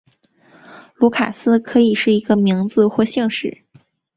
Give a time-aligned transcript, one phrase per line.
[0.95, 3.61] 卢卡斯可以是一个名字或姓氏。